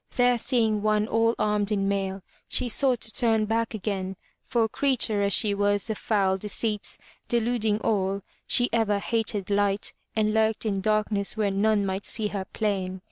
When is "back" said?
3.45-3.75